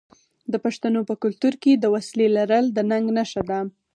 د 0.51 0.53
پښتنو 0.65 0.99
په 1.09 1.15
کلتور 1.23 1.53
کې 1.63 1.71
د 1.77 1.85
وسلې 1.95 2.27
لرل 2.37 2.65
د 2.71 2.77
ننګ 2.89 3.07
نښه 3.17 3.41
ده. 3.49 3.59